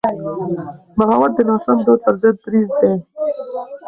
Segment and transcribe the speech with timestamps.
[0.97, 2.93] بغاوت د ناسم دود پر ضد دریځ دی.